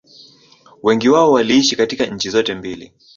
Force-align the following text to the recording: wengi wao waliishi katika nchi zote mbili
wengi 0.83 1.09
wao 1.09 1.31
waliishi 1.31 1.75
katika 1.75 2.05
nchi 2.05 2.29
zote 2.29 2.55
mbili 2.55 2.93